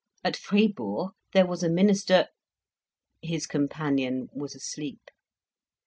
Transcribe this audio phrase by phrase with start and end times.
[0.23, 2.25] At Fribourg there was a minister
[3.21, 5.11] His companion was asleep.